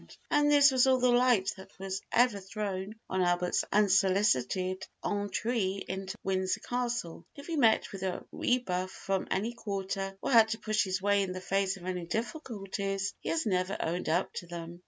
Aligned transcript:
And 0.31 0.51
this 0.51 0.71
was 0.71 0.87
all 0.87 0.97
the 0.97 1.11
light 1.11 1.53
that 1.57 1.77
was 1.77 2.01
ever 2.11 2.39
thrown 2.39 2.95
on 3.07 3.21
Albert's 3.21 3.63
unsolicited 3.71 4.87
entree 5.03 5.79
into 5.87 6.17
Windsor 6.23 6.59
Castle. 6.61 7.23
If 7.35 7.45
he 7.45 7.55
met 7.55 7.91
with 7.91 8.01
a 8.01 8.25
rebuff 8.31 8.89
from 8.89 9.27
any 9.29 9.53
quarter 9.53 10.17
or 10.19 10.31
had 10.31 10.47
to 10.49 10.57
push 10.57 10.83
his 10.83 11.03
way 11.03 11.21
in 11.21 11.33
the 11.33 11.39
face 11.41 11.77
of 11.77 11.85
any 11.85 12.07
difficulties, 12.07 13.13
he 13.19 13.29
has 13.29 13.45
never 13.45 13.77
owned 13.79 14.09
up 14.09 14.33
to 14.37 14.47
them. 14.47 14.79